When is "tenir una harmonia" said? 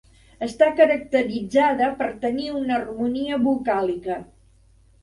2.25-3.43